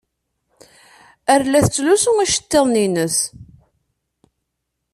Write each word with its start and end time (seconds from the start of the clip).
Ur 1.33 1.41
la 1.45 1.59
tettlusu 1.65 2.11
iceḍḍiḍen-nnes. 2.25 3.17